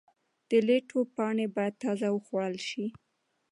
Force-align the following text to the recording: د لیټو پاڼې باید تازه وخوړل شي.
د 0.49 0.51
لیټو 0.67 0.99
پاڼې 1.15 1.45
باید 1.55 1.73
تازه 1.83 2.07
وخوړل 2.11 2.55
شي. 2.69 2.85